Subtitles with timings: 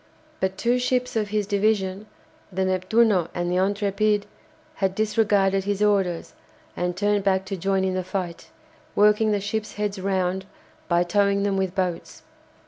[0.39, 2.07] But two ships of his division,
[2.51, 4.23] the "Neptuno" and the "Intrépide,"
[4.77, 6.33] had disregarded his orders,
[6.75, 8.49] and turned back to join in the fight,
[8.95, 10.45] working the ships' heads round
[10.87, 12.23] by towing them with boats.